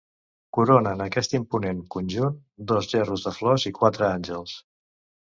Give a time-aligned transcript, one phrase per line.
[0.57, 2.39] Coronen aquest imponent conjunt
[2.71, 4.57] dos gerros de flors i quatre àngels.